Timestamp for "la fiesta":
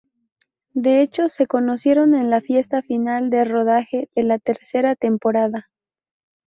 2.31-2.81